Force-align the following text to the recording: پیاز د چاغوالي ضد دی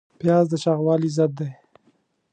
پیاز 0.19 0.45
د 0.49 0.53
چاغوالي 0.63 1.09
ضد 1.17 1.31
دی 1.39 1.49